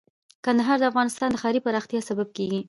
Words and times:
کندهار 0.45 0.77
د 0.79 0.83
افغانستان 0.91 1.29
د 1.31 1.35
ښاري 1.41 1.59
پراختیا 1.65 1.99
سبب 2.09 2.27
کېږي. 2.37 2.59